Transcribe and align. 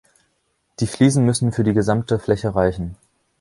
Die 0.79 0.87
Fliesen 0.87 1.27
müssen 1.27 1.51
für 1.51 1.63
die 1.63 1.75
gesamte 1.75 2.17
Fläche 2.17 2.55
reichen. 2.55 2.95